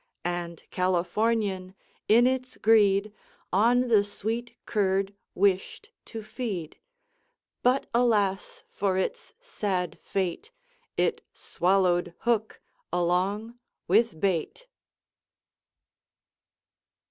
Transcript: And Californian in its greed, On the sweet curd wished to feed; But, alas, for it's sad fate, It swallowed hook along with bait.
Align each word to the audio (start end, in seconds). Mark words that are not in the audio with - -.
And 0.25 0.63
Californian 0.71 1.75
in 2.07 2.25
its 2.25 2.57
greed, 2.57 3.13
On 3.53 3.81
the 3.81 4.03
sweet 4.03 4.55
curd 4.65 5.13
wished 5.35 5.91
to 6.05 6.23
feed; 6.23 6.79
But, 7.61 7.85
alas, 7.93 8.63
for 8.71 8.97
it's 8.97 9.35
sad 9.39 9.99
fate, 10.01 10.49
It 10.97 11.23
swallowed 11.35 12.15
hook 12.21 12.59
along 12.91 13.59
with 13.87 14.19
bait. 14.19 14.65